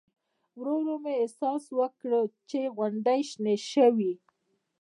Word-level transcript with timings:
ورو 0.57 0.75
ورو 0.81 0.95
مې 1.03 1.13
احساس 1.21 1.63
وکړ 1.79 2.11
چې 2.49 2.59
غونډۍ 2.77 3.21
شنې 3.29 3.55
شوې. 3.71 4.13